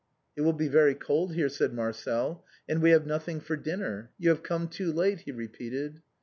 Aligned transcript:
"It 0.35 0.41
will 0.41 0.51
be 0.53 0.67
very 0.67 0.95
cold 0.95 1.35
here," 1.35 1.47
said 1.47 1.75
Marcel, 1.75 2.43
"and 2.67 2.81
we 2.81 2.89
Ijave 2.91 3.05
nothing 3.05 3.39
for 3.39 3.55
dinner. 3.55 4.09
You 4.17 4.29
have 4.29 4.41
come 4.41 4.67
too 4.67 4.91
late," 4.91 5.19
he 5.19 5.31
re 5.31 5.47
peated. 5.47 6.01